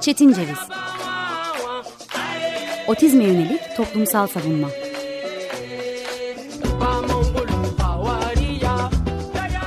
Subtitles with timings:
[0.00, 0.58] Çetin Ceviz
[2.88, 4.68] Otizme yönelik toplumsal savunma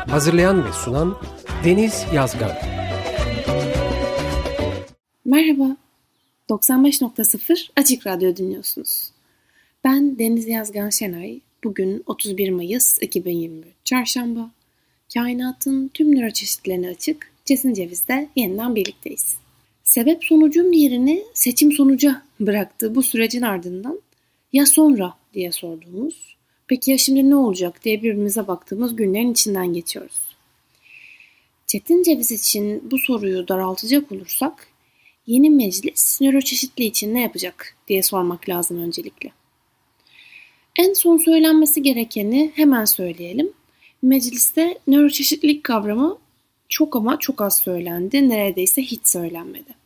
[0.09, 1.17] Hazırlayan ve sunan
[1.65, 2.51] Deniz Yazgan
[5.25, 5.75] Merhaba,
[6.49, 9.11] 95.0 Açık Radyo dinliyorsunuz.
[9.83, 11.39] Ben Deniz Yazgan Şenay.
[11.63, 14.49] Bugün 31 Mayıs 2023 Çarşamba.
[15.13, 19.35] Kainatın tüm nöroçeşitlerine açık Cesin Ceviz'de yeniden birlikteyiz.
[19.83, 24.01] Sebep sonucun yerini seçim sonuca bıraktığı bu sürecin ardından
[24.53, 26.35] ya sonra diye sorduğumuz,
[26.67, 30.19] peki ya şimdi ne olacak diye birbirimize baktığımız günlerin içinden geçiyoruz.
[31.67, 34.67] Çetin Ceviz için bu soruyu daraltacak olursak,
[35.27, 39.31] yeni meclis nöroçeşitli için ne yapacak diye sormak lazım öncelikle.
[40.75, 43.51] En son söylenmesi gerekeni hemen söyleyelim.
[44.01, 46.17] Mecliste nöroçeşitlilik kavramı
[46.71, 48.29] çok ama çok az söylendi.
[48.29, 49.81] Neredeyse hiç söylenmedi.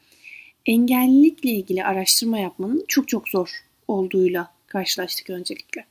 [0.66, 3.50] engellilikle ilgili araştırma yapmanın çok çok zor
[3.88, 5.86] olduğuyla karşılaştık öncelikle.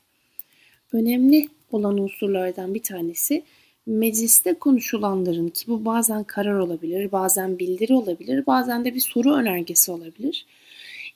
[0.93, 3.43] Önemli olan unsurlardan bir tanesi
[3.87, 9.91] mecliste konuşulanların ki bu bazen karar olabilir, bazen bildiri olabilir, bazen de bir soru önergesi
[9.91, 10.47] olabilir.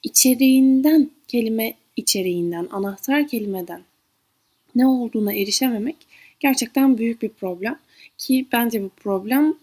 [0.02, 3.82] İçeriğinden, kelime içeriğinden, anahtar kelimeden
[4.74, 5.96] ne olduğuna erişememek
[6.40, 7.78] gerçekten büyük bir problem
[8.18, 9.54] ki bence bu problem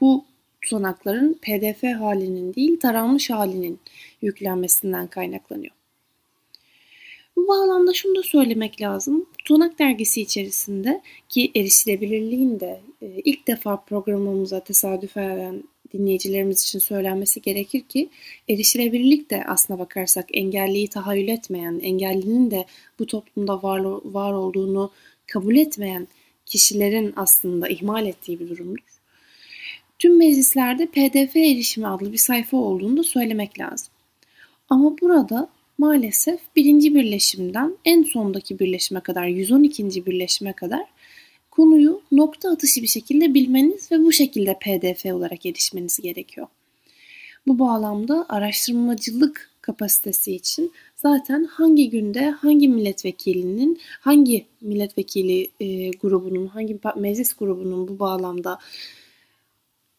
[0.00, 0.24] bu
[0.62, 3.80] tutanakların pdf halinin değil taranmış halinin
[4.22, 5.72] yüklenmesinden kaynaklanıyor.
[7.36, 9.26] Bu bağlamda şunu da söylemek lazım.
[9.38, 15.62] Tutanak dergisi içerisinde ki erişilebilirliğin de e, ilk defa programımıza tesadüfen
[15.92, 18.08] dinleyicilerimiz için söylenmesi gerekir ki
[18.48, 22.66] erişilebilirlik de aslına bakarsak engelliyi tahayyül etmeyen, engellinin de
[22.98, 24.92] bu toplumda var, var olduğunu
[25.26, 26.08] kabul etmeyen
[26.48, 28.98] kişilerin aslında ihmal ettiği bir durumdur.
[29.98, 33.88] Tüm meclislerde PDF erişimi adlı bir sayfa olduğunu da söylemek lazım.
[34.68, 35.48] Ama burada
[35.78, 40.06] maalesef birinci birleşimden en sondaki birleşime kadar 112.
[40.06, 40.84] birleşime kadar
[41.50, 46.46] konuyu nokta atışı bir şekilde bilmeniz ve bu şekilde PDF olarak erişmeniz gerekiyor.
[47.46, 56.78] Bu bağlamda araştırmacılık kapasitesi için zaten hangi günde hangi milletvekilinin, hangi milletvekili e, grubunun, hangi
[56.96, 58.58] meclis grubunun bu bağlamda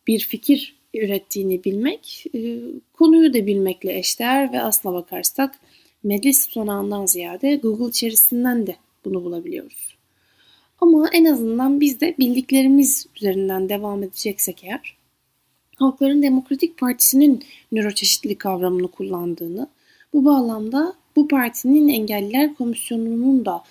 [0.07, 2.59] bir fikir ürettiğini bilmek, e,
[2.93, 5.59] konuyu da bilmekle eşdeğer ve aslına bakarsak
[6.03, 8.75] meclis tutanağından ziyade Google içerisinden de
[9.05, 9.95] bunu bulabiliyoruz.
[10.81, 14.98] Ama en azından biz de bildiklerimiz üzerinden devam edeceksek eğer,
[15.79, 19.67] Halkların Demokratik Partisi'nin nöroçeşitlilik kavramını kullandığını,
[20.13, 23.63] bu bağlamda bu partinin Engelliler Komisyonu'nun da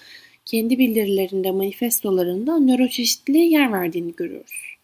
[0.45, 4.77] kendi bildirilerinde, manifestolarında nöroçeşitliliğe yer verdiğini görüyoruz.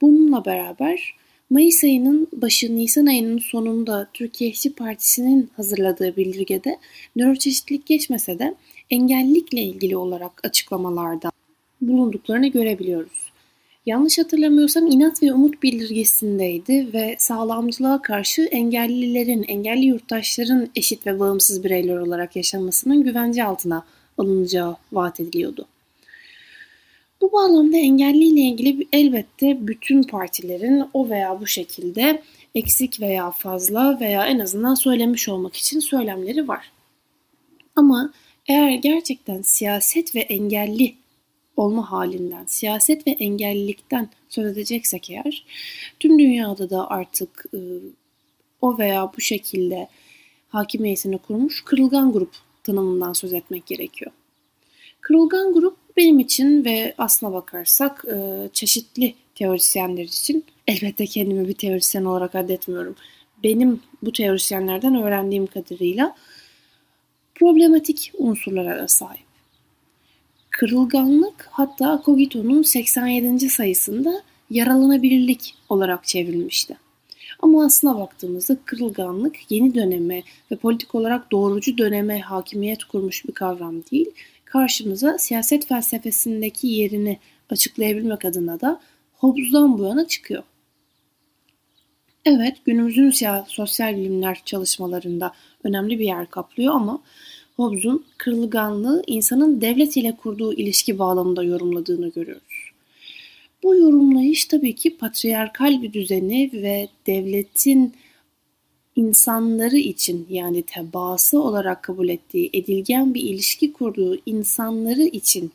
[0.00, 1.14] Bununla beraber
[1.50, 6.78] Mayıs ayının başı Nisan ayının sonunda Türkiye İşçi Partisi'nin hazırladığı bildirgede
[7.16, 8.54] nöroçeşitlilik geçmese de
[8.90, 11.30] engellilikle ilgili olarak açıklamalarda
[11.80, 13.29] bulunduklarını görebiliyoruz.
[13.86, 21.64] Yanlış hatırlamıyorsam inat ve umut bildirgesindeydi ve sağlamcılığa karşı engellilerin, engelli yurttaşların eşit ve bağımsız
[21.64, 23.86] bireyler olarak yaşamasının güvence altına
[24.18, 25.66] alınacağı vaat ediliyordu.
[27.20, 32.22] Bu bağlamda engelliyle ilgili elbette bütün partilerin o veya bu şekilde
[32.54, 36.72] eksik veya fazla veya en azından söylemiş olmak için söylemleri var.
[37.76, 38.12] Ama
[38.48, 40.94] eğer gerçekten siyaset ve engelli
[41.60, 45.44] olma halinden, siyaset ve engellilikten söz edeceksek eğer,
[46.00, 47.58] tüm dünyada da artık e,
[48.60, 49.88] o veya bu şekilde
[50.48, 52.32] hakimiyetini kurmuş kırılgan grup
[52.64, 54.10] tanımından söz etmek gerekiyor.
[55.00, 62.04] Kırılgan grup benim için ve aslına bakarsak e, çeşitli teorisyenler için elbette kendimi bir teorisyen
[62.04, 62.96] olarak addetmiyorum.
[63.44, 66.16] Benim bu teorisyenlerden öğrendiğim kadarıyla
[67.34, 69.29] problematik unsurlara da sahip.
[70.60, 73.50] Kırılganlık hatta Cogito'nun 87.
[73.50, 76.76] sayısında yaralanabilirlik olarak çevrilmişti.
[77.42, 83.82] Ama aslına baktığımızda kırılganlık yeni döneme ve politik olarak doğrucu döneme hakimiyet kurmuş bir kavram
[83.90, 84.10] değil,
[84.44, 87.18] karşımıza siyaset felsefesindeki yerini
[87.50, 88.80] açıklayabilmek adına da
[89.12, 90.42] Hobbes'dan bu yana çıkıyor.
[92.24, 93.10] Evet, günümüzün
[93.46, 95.32] sosyal bilimler çalışmalarında
[95.64, 97.02] önemli bir yer kaplıyor ama
[97.60, 102.70] Hobbes'un kırılganlığı insanın devlet ile kurduğu ilişki bağlamında yorumladığını görüyoruz.
[103.62, 107.94] Bu yorumlayış tabii ki patriarkal bir düzeni ve devletin
[108.96, 115.52] insanları için yani tebaası olarak kabul ettiği edilgen bir ilişki kurduğu insanları için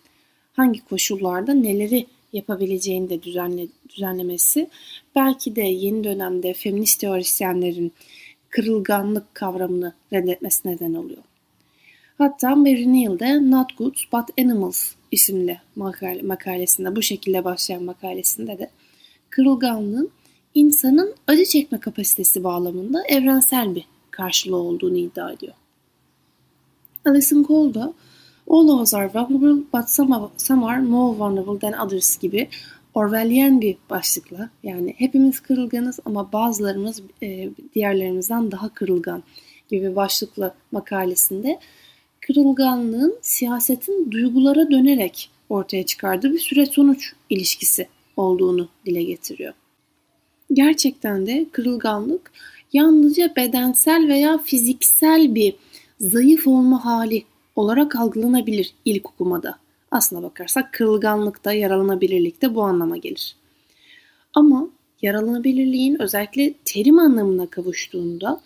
[0.54, 4.69] hangi koşullarda neleri yapabileceğini de düzenle, düzenlemesi
[5.16, 7.92] belki de yeni dönemde feminist teorisyenlerin
[8.50, 11.24] kırılganlık kavramını reddetmesi neden oluyor.
[12.17, 18.69] Hatta Mary Neal'de Not Goods But Animals isimli makale, makalesinde bu şekilde başlayan makalesinde de
[19.29, 20.12] kırılganlığın
[20.53, 25.53] insanın acı çekme kapasitesi bağlamında evrensel bir karşılığı olduğunu iddia ediyor.
[27.06, 27.94] Alison Cole da
[28.50, 32.50] All of us are vulnerable but some, of, some are more vulnerable than others gibi
[32.94, 39.23] Orwellian bir başlıkla yani hepimiz kırılganız ama bazılarımız e, diğerlerimizden daha kırılgan
[39.69, 41.59] gibi başlıkla makalesinde
[42.27, 47.88] kırılganlığın siyasetin duygulara dönerek ortaya çıkardığı bir süreç sonuç ilişkisi
[48.18, 49.54] olduğunu dile getiriyor.
[50.54, 52.31] Gerçekten de kırılganlık
[52.74, 55.56] yalnızca bedensel veya fiziksel bir
[56.00, 57.24] zayıf olma hali
[57.56, 59.60] olarak algılanabilir ilk okumada.
[59.92, 63.36] Aslına bakarsak kırılganlık da yaralanabilirlik de bu anlama gelir.
[64.33, 64.69] Ama
[65.01, 68.42] yaralanabilirliğin özellikle terim anlamına kavuştuğunda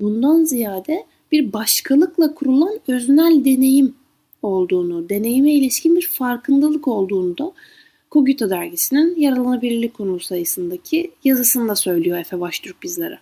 [0.00, 3.94] bundan ziyade bir başkalıkla kurulan öznel deneyim
[4.42, 7.52] olduğunu, deneyime ilişkin bir farkındalık olduğunu da
[8.10, 13.18] Kogito dergisinin yaralanabilirlik konu sayısındaki yazısında söylüyor Efe Baştürk bizlere.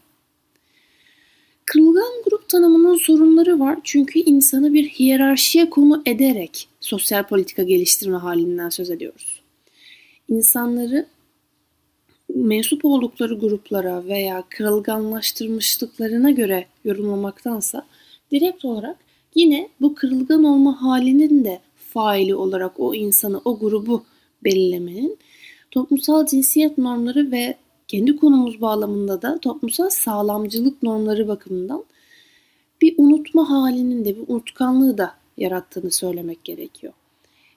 [1.65, 8.69] Kırılgan grup tanımının sorunları var çünkü insanı bir hiyerarşiye konu ederek sosyal politika geliştirme halinden
[8.69, 9.43] söz ediyoruz.
[10.29, 11.07] İnsanları
[12.35, 17.87] mensup oldukları gruplara veya kırılganlaştırmışlıklarına göre yorumlamaktansa
[18.31, 18.97] direkt olarak
[19.35, 24.05] yine bu kırılgan olma halinin de faili olarak o insanı, o grubu
[24.45, 25.19] belirlemenin
[25.71, 27.57] toplumsal cinsiyet normları ve
[27.89, 31.85] kendi konumuz bağlamında da toplumsal sağlamcılık normları bakımından
[32.81, 36.93] bir unutma halinin de bir unutkanlığı da yarattığını söylemek gerekiyor.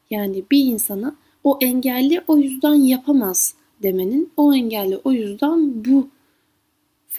[0.09, 6.07] Yani bir insana o engelli o yüzden yapamaz demenin o engelli o yüzden bu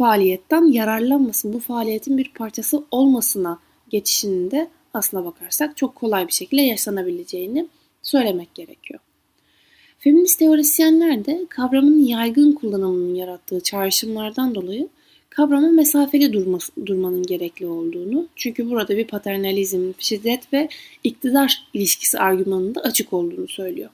[0.00, 3.58] faaliyetten yararlanmasın, bu faaliyetin bir parçası olmasına
[3.90, 7.68] geçişinin de aslına bakarsak çok kolay bir şekilde yaşanabileceğini
[8.02, 9.00] söylemek gerekiyor.
[9.98, 14.88] Feminist teorisyenler de kavramın yaygın kullanımının yarattığı çağrışımlardan dolayı
[15.30, 20.68] kavrama mesafeli durması, durmanın gerekli olduğunu, çünkü burada bir paternalizm, şiddet ve
[21.04, 23.90] iktidar ilişkisi argümanında açık olduğunu söylüyor.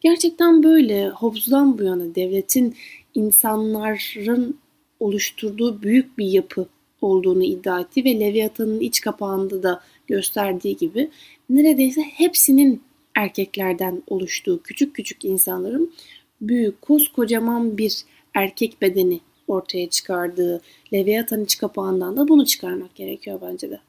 [0.00, 2.74] Gerçekten böyle Hobbes'dan bu yana devletin
[3.14, 4.63] insanların
[5.04, 6.66] oluşturduğu büyük bir yapı
[7.00, 11.10] olduğunu iddia etti ve Leviathan'ın iç kapağında da gösterdiği gibi
[11.50, 12.82] neredeyse hepsinin
[13.14, 15.92] erkeklerden oluştuğu küçük küçük insanların
[16.40, 18.04] büyük koskocaman bir
[18.34, 20.60] erkek bedeni ortaya çıkardığı
[20.92, 23.80] Leviathan iç kapağından da bunu çıkarmak gerekiyor bence de.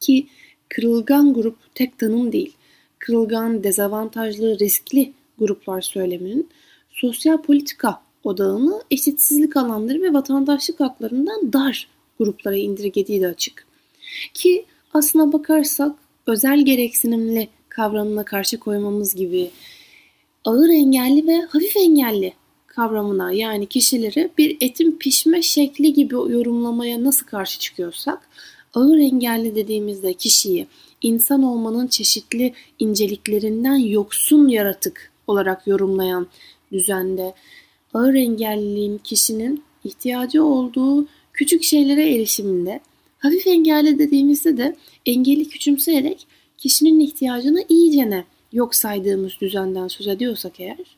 [0.00, 0.26] Ki
[0.68, 2.52] kırılgan grup tek tanım değil.
[2.98, 6.48] Kırılgan, dezavantajlı, riskli gruplar söyleminin
[6.90, 11.88] sosyal politika odağını eşitsizlik alanları ve vatandaşlık haklarından dar
[12.18, 13.66] gruplara indirgediği de açık.
[14.34, 14.64] Ki
[14.94, 19.50] aslına bakarsak özel gereksinimli kavramına karşı koymamız gibi
[20.44, 22.32] ağır engelli ve hafif engelli
[22.66, 28.28] kavramına yani kişileri bir etin pişme şekli gibi yorumlamaya nasıl karşı çıkıyorsak
[28.74, 30.66] ağır engelli dediğimizde kişiyi
[31.02, 36.26] insan olmanın çeşitli inceliklerinden yoksun yaratık olarak yorumlayan
[36.72, 37.34] düzende
[37.94, 42.80] ağır engelliliğin kişinin ihtiyacı olduğu küçük şeylere erişiminde
[43.18, 46.26] hafif engelli dediğimizde de engeli küçümseyerek
[46.58, 50.96] kişinin ihtiyacını iyicene yok saydığımız düzenden söz ediyorsak eğer,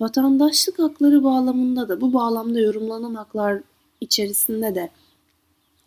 [0.00, 3.60] vatandaşlık hakları bağlamında da bu bağlamda yorumlanan haklar
[4.00, 4.90] içerisinde de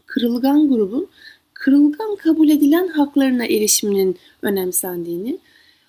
[0.06, 1.08] kırılgan grubun
[1.54, 5.40] kırılgan kabul edilen haklarına erişiminin önemsendiğini,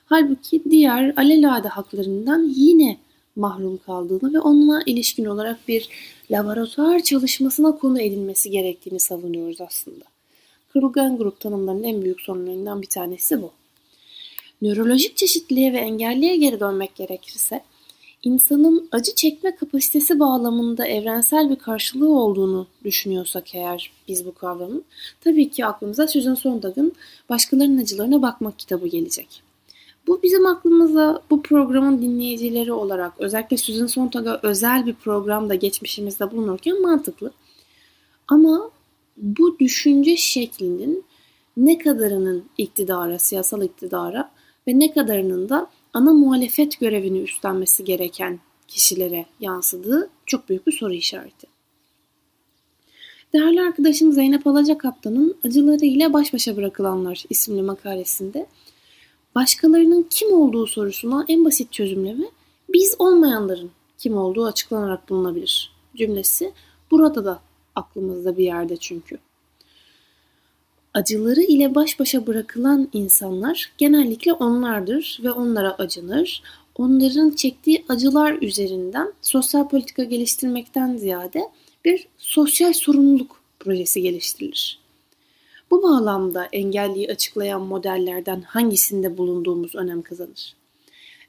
[0.06, 2.98] halbuki diğer alelade haklarından yine
[3.36, 5.88] mahrum kaldığını ve onunla ilişkin olarak bir
[6.30, 10.04] laboratuvar çalışmasına konu edilmesi gerektiğini savunuyoruz aslında.
[10.72, 13.50] Kırılgan grup tanımlarının en büyük sorunlarından bir tanesi bu.
[14.62, 17.62] Nörolojik çeşitliliğe ve engelliye geri dönmek gerekirse,
[18.22, 24.84] insanın acı çekme kapasitesi bağlamında evrensel bir karşılığı olduğunu düşünüyorsak eğer biz bu kavramın,
[25.20, 26.92] tabii ki aklımıza Susan Sontag'ın
[27.28, 29.49] Başkalarının Acılarına Bakmak kitabı gelecek.
[30.10, 36.82] Bu bizim aklımıza bu programın dinleyicileri olarak özellikle Susan Sontag'a özel bir programda geçmişimizde bulunurken
[36.82, 37.32] mantıklı.
[38.28, 38.70] Ama
[39.16, 41.04] bu düşünce şeklinin
[41.56, 44.30] ne kadarının iktidara, siyasal iktidara
[44.68, 50.92] ve ne kadarının da ana muhalefet görevini üstlenmesi gereken kişilere yansıdığı çok büyük bir soru
[50.92, 51.46] işareti.
[53.32, 58.46] Değerli arkadaşım Zeynep Alacakaptan'ın Acılarıyla Baş Başa Bırakılanlar isimli makalesinde
[59.34, 62.24] başkalarının kim olduğu sorusuna en basit çözümleme
[62.68, 66.52] biz olmayanların kim olduğu açıklanarak bulunabilir cümlesi
[66.90, 67.40] burada da
[67.74, 69.18] aklımızda bir yerde çünkü.
[70.94, 76.42] Acıları ile baş başa bırakılan insanlar genellikle onlardır ve onlara acınır.
[76.74, 81.42] Onların çektiği acılar üzerinden sosyal politika geliştirmekten ziyade
[81.84, 84.78] bir sosyal sorumluluk projesi geliştirilir.
[85.70, 90.56] Bu bağlamda engelliyi açıklayan modellerden hangisinde bulunduğumuz önem kazanır.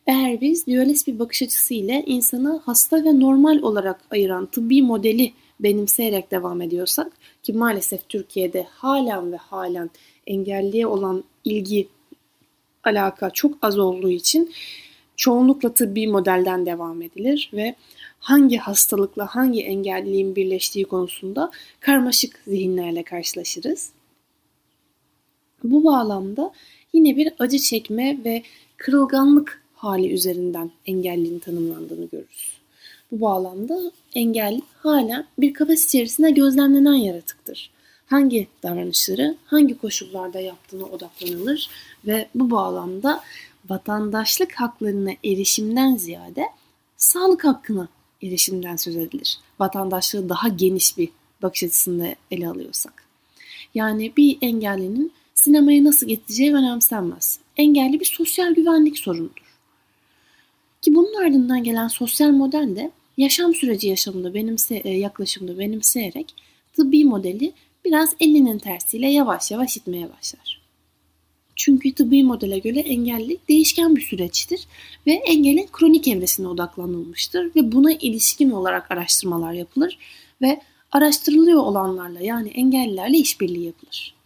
[0.08, 5.34] Eğer biz dualist bir bakış açısı ile insanı hasta ve normal olarak ayıran tıbbi modeli
[5.60, 7.12] benimseyerek devam ediyorsak
[7.44, 9.90] ki maalesef Türkiye'de halen ve halen
[10.28, 11.88] engelliye olan ilgi
[12.84, 14.52] alaka çok az olduğu için
[15.16, 17.76] çoğunlukla tıbbi modelden devam edilir ve
[18.20, 23.92] hangi hastalıkla hangi engelliliğin birleştiği konusunda karmaşık zihinlerle karşılaşırız.
[25.64, 26.52] Bu bağlamda
[26.94, 28.44] yine bir acı çekme ve
[28.78, 32.62] kırılganlık hali üzerinden engelliliğin tanımlandığını görürüz.
[33.12, 37.72] Bu bağlamda engelli hala bir kafes içerisinde gözlemlenen yaratıktır.
[38.06, 41.70] Hangi davranışları hangi koşullarda yaptığına odaklanılır
[42.08, 43.24] ve bu bağlamda
[43.70, 46.46] vatandaşlık haklarına erişimden ziyade
[46.98, 47.88] sağlık hakkına
[48.24, 49.38] erişimden söz edilir.
[49.60, 51.10] Vatandaşlığı daha geniş bir
[51.42, 53.04] bakış açısında ele alıyorsak.
[53.76, 57.40] Yani bir engellinin sinemaya nasıl gideceği önemsenmez.
[57.58, 59.58] Engelli bir sosyal güvenlik sorunudur.
[60.82, 66.34] Ki bunun ardından gelen sosyal model de yaşam süreci yaşamında benimse, e, yaklaşımda benimseyerek
[66.74, 67.54] tıbbi modeli
[67.86, 70.62] biraz elinin tersiyle yavaş yavaş itmeye başlar.
[71.56, 74.68] Çünkü tıbbi modele göre engellilik değişken bir süreçtir
[75.08, 79.98] ve engelin kronik evresine odaklanılmıştır ve buna ilişkin olarak araştırmalar yapılır
[80.42, 84.21] ve araştırılıyor olanlarla yani engellilerle işbirliği yapılır.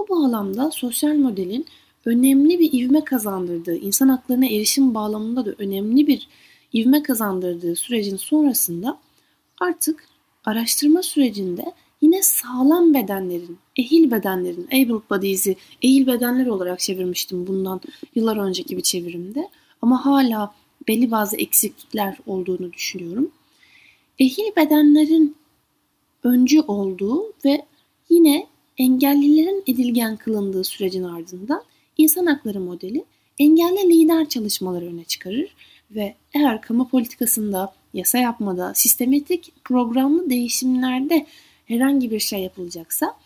[0.00, 1.66] Bu bağlamda sosyal modelin
[2.04, 6.28] önemli bir ivme kazandırdığı, insan haklarına erişim bağlamında da önemli bir
[6.74, 8.98] ivme kazandırdığı sürecin sonrasında
[9.60, 10.04] artık
[10.44, 17.80] araştırma sürecinde yine sağlam bedenlerin, ehil bedenlerin, able bodies'i ehil bedenler olarak çevirmiştim bundan
[18.14, 19.48] yıllar önceki bir çevirimde.
[19.82, 20.54] Ama hala
[20.88, 23.30] belli bazı eksiklikler olduğunu düşünüyorum.
[24.18, 25.36] Ehil bedenlerin
[26.24, 27.66] öncü olduğu ve
[28.10, 28.46] yine
[28.80, 31.62] engellilerin edilgen kılındığı sürecin ardından
[31.98, 33.04] insan hakları modeli
[33.38, 35.54] engelli lider çalışmaları öne çıkarır
[35.90, 41.26] ve eğer kamu politikasında, yasa yapmada, sistematik programlı değişimlerde
[41.66, 43.16] herhangi bir şey yapılacaksa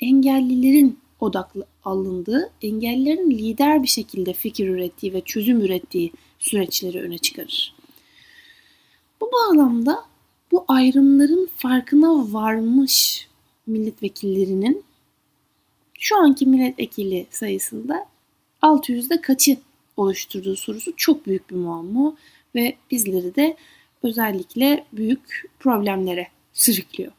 [0.00, 7.74] engellilerin odaklı alındığı, engellilerin lider bir şekilde fikir ürettiği ve çözüm ürettiği süreçleri öne çıkarır.
[9.20, 10.04] Bu bağlamda
[10.52, 13.28] bu ayrımların farkına varmış
[13.66, 14.84] milletvekillerinin
[16.02, 18.06] şu anki milletvekili sayısında
[18.62, 19.56] 600'de kaçı
[19.96, 22.16] oluşturduğu sorusu çok büyük bir muamma
[22.54, 23.56] ve bizleri de
[24.02, 27.12] özellikle büyük problemlere sürüklüyor.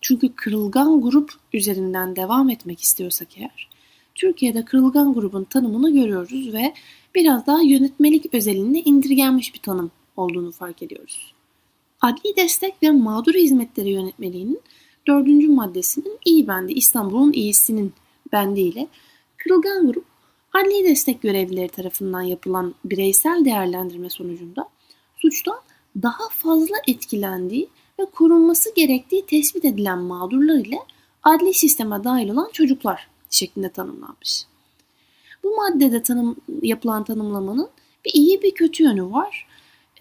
[0.00, 3.68] Çünkü kırılgan grup üzerinden devam etmek istiyorsak eğer,
[4.14, 6.74] Türkiye'de kırılgan grubun tanımını görüyoruz ve
[7.14, 11.34] biraz daha yönetmelik özelinde indirgenmiş bir tanım olduğunu fark ediyoruz.
[12.00, 14.60] Adli destek ve mağdur hizmetleri yönetmeliğinin
[15.08, 17.92] dördüncü maddesinin iyi bendi, İstanbul'un iyisinin
[18.32, 18.88] bendiyle
[19.36, 20.04] kırılgan grup
[20.52, 24.68] adli destek görevlileri tarafından yapılan bireysel değerlendirme sonucunda
[25.16, 25.60] suçtan
[26.02, 27.68] daha fazla etkilendiği
[28.00, 30.78] ve korunması gerektiği tespit edilen mağdurlar ile
[31.22, 34.44] adli sisteme dahil olan çocuklar şeklinde tanımlanmış.
[35.44, 37.68] Bu maddede tanım, yapılan tanımlamanın
[38.04, 39.46] bir iyi bir kötü yönü var.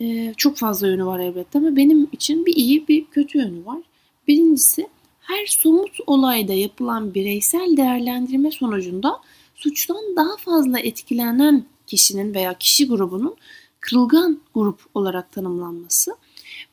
[0.02, 3.80] Ee, çok fazla yönü var elbette ama benim için bir iyi bir kötü yönü var.
[4.28, 4.88] Birincisi
[5.28, 9.22] her somut olayda yapılan bireysel değerlendirme sonucunda
[9.56, 13.36] suçtan daha fazla etkilenen kişinin veya kişi grubunun
[13.80, 16.16] kırılgan grup olarak tanımlanması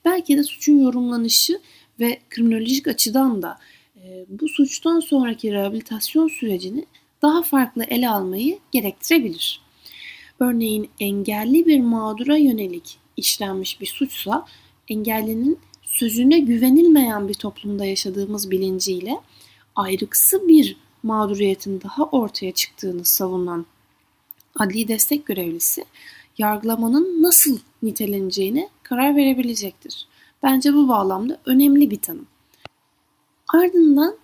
[0.04, 1.60] belki de suçun yorumlanışı
[2.00, 3.58] ve kriminolojik açıdan da
[3.96, 6.86] e, bu suçtan sonraki rehabilitasyon sürecini
[7.22, 9.60] daha farklı ele almayı gerektirebilir.
[10.40, 14.46] Örneğin engelli bir mağdura yönelik işlenmiş bir suçsa
[14.88, 15.58] engellinin
[15.94, 19.20] sözüne güvenilmeyen bir toplumda yaşadığımız bilinciyle
[19.76, 23.66] ayrıksı bir mağduriyetin daha ortaya çıktığını savunan
[24.58, 25.84] adli destek görevlisi
[26.38, 30.06] yargılamanın nasıl niteleneceğine karar verebilecektir.
[30.42, 32.26] Bence bu bağlamda önemli bir tanım.
[33.48, 34.16] Ardından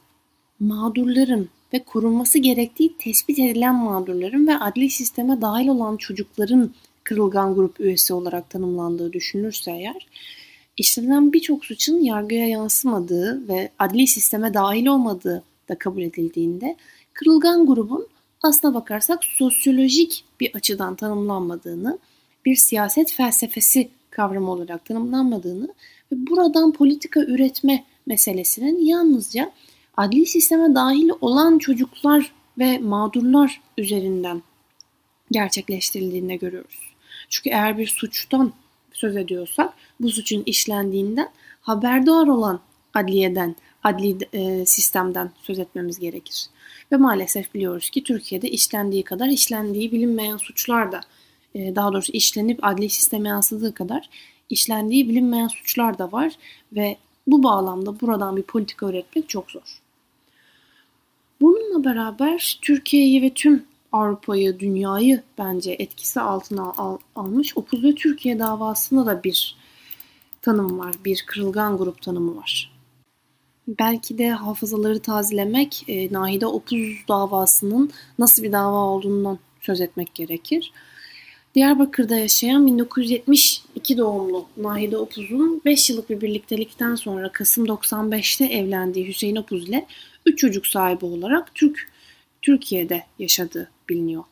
[0.61, 6.75] mağdurların ve korunması gerektiği tespit edilen mağdurların ve adli sisteme dahil olan çocukların
[7.05, 10.07] kırılgan grup üyesi olarak tanımlandığı düşünülürse eğer,
[10.77, 16.77] işlenen birçok suçun yargıya yansımadığı ve adli sisteme dahil olmadığı da kabul edildiğinde
[17.13, 18.07] kırılgan grubun
[18.43, 21.99] aslına bakarsak sosyolojik bir açıdan tanımlanmadığını,
[22.45, 25.69] bir siyaset felsefesi kavramı olarak tanımlanmadığını
[26.13, 29.53] ve buradan politika üretme meselesinin yalnızca
[29.97, 34.43] adli sisteme dahil olan çocuklar ve mağdurlar üzerinden
[35.31, 36.81] gerçekleştirildiğini görüyoruz.
[37.29, 38.53] Çünkü eğer bir suçtan
[39.01, 41.29] söz ediyorsak bu suçun işlendiğinden
[41.61, 42.61] haberdar olan
[42.95, 46.47] adliyeden, adli e, sistemden söz etmemiz gerekir.
[46.93, 51.01] Ve maalesef biliyoruz ki Türkiye'de işlendiği kadar işlendiği bilinmeyen suçlar da
[51.55, 54.11] e, daha doğrusu işlenip adli sisteme yansıdığı kadar
[54.51, 56.33] işlendiği bilinmeyen suçlar da var
[56.73, 59.81] ve bu bağlamda buradan bir politika üretmek çok zor.
[61.41, 67.57] Bununla beraber Türkiye'yi ve tüm Avrupa'yı, dünyayı bence etkisi altına al, almış.
[67.57, 69.57] Opuz ve Türkiye davasında da bir
[70.43, 72.73] tanım var, bir kırılgan grup tanımı var.
[73.69, 80.73] Belki de hafızaları tazelemek, e, Nahide Opuz davasının nasıl bir dava olduğundan söz etmek gerekir.
[81.55, 89.37] Diyarbakır'da yaşayan 1972 doğumlu Nahide Opuz'un 5 yıllık bir birliktelikten sonra Kasım 95'te evlendiği Hüseyin
[89.37, 89.87] Opuz ile
[90.27, 91.90] 3 çocuk sahibi olarak Türk
[92.43, 94.25] Türkiye'de yaşadığı biliniyor.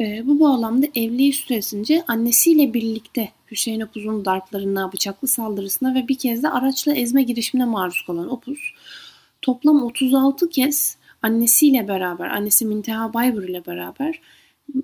[0.00, 6.42] E, bu bağlamda evliliği süresince annesiyle birlikte Hüseyin Opuz'un darplarına, bıçaklı saldırısına ve bir kez
[6.42, 8.74] de araçla ezme girişimine maruz kalan Opuz,
[9.42, 14.20] toplam 36 kez annesiyle beraber, annesi Minteha Baybur ile beraber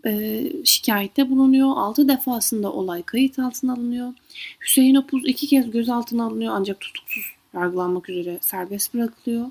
[0.06, 1.68] e, şikayette bulunuyor.
[1.76, 4.12] 6 defasında olay kayıt altına alınıyor.
[4.60, 9.46] Hüseyin Opuz iki kez gözaltına alınıyor ancak tutuksuz yargılanmak üzere serbest bırakılıyor.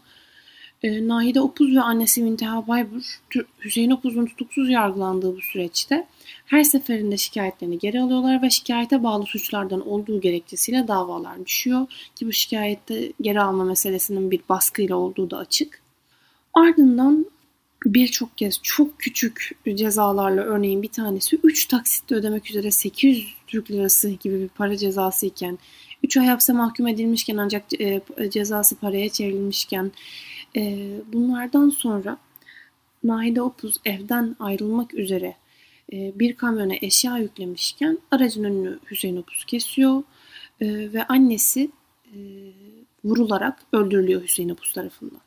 [0.85, 3.19] E, Nahide Opuz ve annesi Minteha Baybur,
[3.63, 6.07] Hüseyin Opuz'un tutuksuz yargılandığı bu süreçte
[6.45, 11.87] her seferinde şikayetlerini geri alıyorlar ve şikayete bağlı suçlardan olduğu gerekçesiyle davalar düşüyor.
[12.15, 15.81] Ki bu şikayette geri alma meselesinin bir baskıyla olduğu da açık.
[16.53, 17.25] Ardından
[17.85, 24.09] birçok kez çok küçük cezalarla örneğin bir tanesi 3 taksitte ödemek üzere 800 Türk lirası
[24.09, 25.57] gibi bir para cezası iken
[26.03, 29.91] 3 ay hapse mahkum edilmişken ancak e, cezası paraya çevrilmişken
[30.55, 32.17] e, bunlardan sonra
[33.03, 35.35] Nahide Opuz evden ayrılmak üzere
[35.93, 40.03] e, bir kamyona eşya yüklemişken aracın önünü Hüseyin Opuz kesiyor
[40.61, 41.71] e, ve annesi
[42.05, 42.17] e,
[43.05, 45.21] vurularak öldürülüyor Hüseyin Opuz tarafından.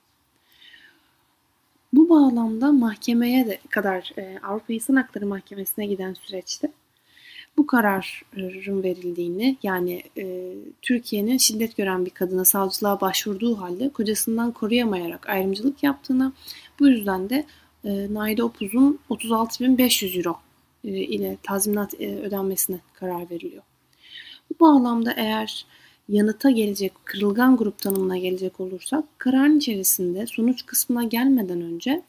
[1.93, 6.73] Bu bağlamda mahkemeye de kadar e, Avrupa İnsan Hakları Mahkemesi'ne giden süreçte
[7.59, 15.29] bu kararın verildiğini yani e, Türkiye'nin şiddet gören bir kadına savcılığa başvurduğu halde kocasından koruyamayarak
[15.29, 16.33] ayrımcılık yaptığına
[16.81, 17.45] bu yüzden de
[17.85, 20.37] e, Naide Opuz'un 36.500 euro
[20.85, 23.63] e, ile tazminat e, ödenmesine karar veriliyor.
[24.51, 25.67] Bu bağlamda eğer
[26.09, 32.03] yanıta gelecek, kırılgan grup tanımına gelecek olursak kararın içerisinde sonuç kısmına gelmeden önce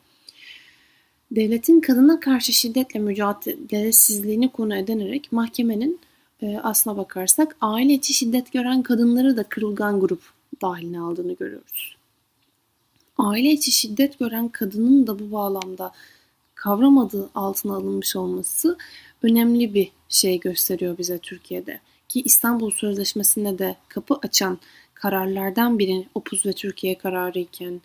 [1.32, 6.00] devletin kadına karşı şiddetle mücadelesizliğini konu edinerek mahkemenin
[6.42, 10.22] e, aslına bakarsak aile içi şiddet gören kadınları da kırılgan grup
[10.62, 11.96] dahiline aldığını görüyoruz.
[13.18, 15.92] Aile içi şiddet gören kadının da bu bağlamda
[16.56, 18.78] kavram adı altına alınmış olması
[19.24, 21.80] önemli bir şey gösteriyor bize Türkiye'de.
[22.08, 24.60] Ki İstanbul Sözleşmesi'nde de kapı açan
[24.94, 27.82] kararlardan biri Opuz ve Türkiye kararı iken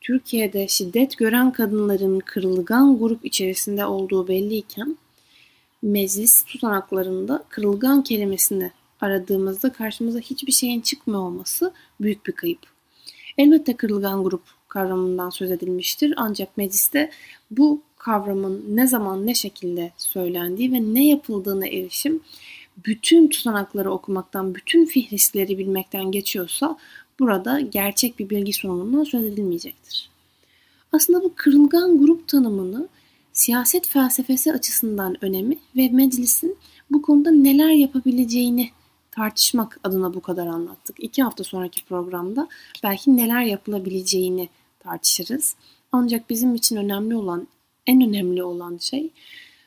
[0.00, 4.96] Türkiye'de şiddet gören kadınların kırılgan grup içerisinde olduğu belliyken
[5.82, 12.60] meclis tutanaklarında kırılgan kelimesini aradığımızda karşımıza hiçbir şeyin çıkmıyor olması büyük bir kayıp.
[13.38, 17.10] Elbette kırılgan grup kavramından söz edilmiştir ancak mecliste
[17.50, 22.20] bu kavramın ne zaman ne şekilde söylendiği ve ne yapıldığına erişim
[22.86, 26.78] bütün tutanakları okumaktan, bütün fihristleri bilmekten geçiyorsa
[27.20, 30.10] burada gerçek bir bilgi sunumundan söz edilmeyecektir.
[30.92, 32.88] Aslında bu kırılgan grup tanımını
[33.32, 36.56] siyaset felsefesi açısından önemi ve meclisin
[36.90, 38.70] bu konuda neler yapabileceğini
[39.10, 40.96] tartışmak adına bu kadar anlattık.
[40.98, 42.48] İki hafta sonraki programda
[42.82, 44.48] belki neler yapılabileceğini
[44.78, 45.56] tartışırız.
[45.92, 47.48] Ancak bizim için önemli olan,
[47.86, 49.10] en önemli olan şey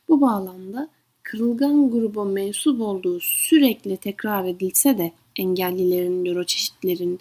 [0.10, 0.90] bu bağlamda
[1.24, 7.19] kırılgan gruba mensup olduğu sürekli tekrar edilse de engellilerin, nöroçeşitlerin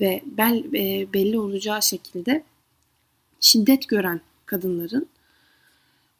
[0.00, 2.42] ve bel, e, belli olacağı şekilde
[3.40, 5.08] şiddet gören kadınların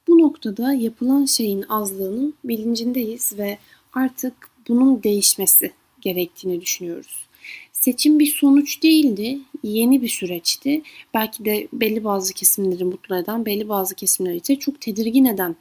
[0.08, 3.58] Bu noktada yapılan şeyin azlığının bilincindeyiz ve
[3.92, 4.34] artık
[4.68, 7.26] bunun değişmesi gerektiğini düşünüyoruz.
[7.72, 10.82] Seçim bir sonuç değildi, yeni bir süreçti.
[11.14, 15.56] Belki de belli bazı kesimleri mutlu eden, belli bazı kesimleri ise çok tedirgin eden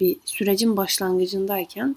[0.00, 1.96] bir sürecin başlangıcındayken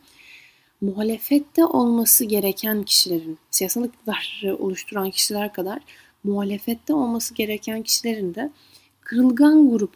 [0.82, 5.80] muhalefette olması gereken kişilerin, siyasal iktidarı oluşturan kişiler kadar
[6.24, 8.52] muhalefette olması gereken kişilerin de
[9.02, 9.94] kırılgan grup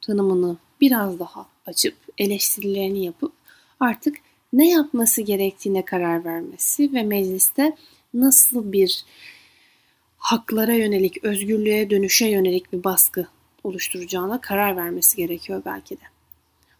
[0.00, 3.32] tanımını biraz daha açıp eleştirilerini yapıp
[3.80, 4.16] artık
[4.52, 7.76] ne yapması gerektiğine karar vermesi ve mecliste
[8.14, 9.04] nasıl bir
[10.18, 13.26] haklara yönelik, özgürlüğe dönüşe yönelik bir baskı
[13.64, 16.17] oluşturacağına karar vermesi gerekiyor belki de.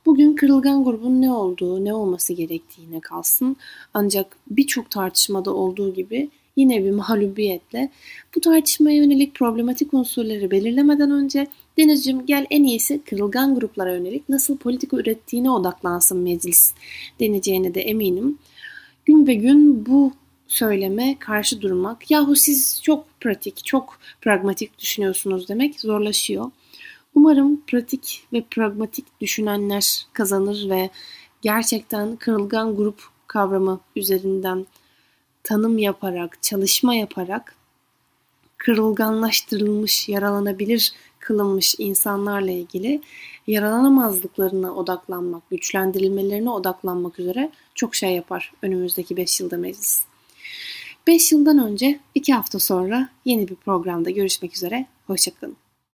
[0.08, 3.56] Bugün kırılgan grubun ne olduğu, ne olması gerektiğine kalsın.
[3.94, 7.90] Ancak birçok tartışmada olduğu gibi yine bir mağlubiyetle
[8.34, 11.46] bu tartışmaya yönelik problematik unsurları belirlemeden önce
[11.78, 16.74] Denizciğim gel en iyisi kırılgan gruplara yönelik nasıl politika ürettiğine odaklansın meclis
[17.20, 18.38] deneceğine de eminim.
[19.04, 20.12] Gün be gün bu
[20.46, 26.50] söyleme karşı durmak, yahu siz çok pratik, çok pragmatik düşünüyorsunuz demek zorlaşıyor.
[27.14, 30.90] Umarım pratik ve pragmatik düşünenler kazanır ve
[31.42, 34.66] gerçekten kırılgan grup kavramı üzerinden
[35.42, 37.54] tanım yaparak, çalışma yaparak
[38.56, 43.00] kırılganlaştırılmış, yaralanabilir kılınmış insanlarla ilgili
[43.46, 50.02] yaralanamazlıklarına odaklanmak, güçlendirilmelerine odaklanmak üzere çok şey yapar önümüzdeki 5 yılda meclis.
[51.06, 54.86] 5 yıldan önce 2 hafta sonra yeni bir programda görüşmek üzere.
[55.06, 55.67] Hoşçakalın.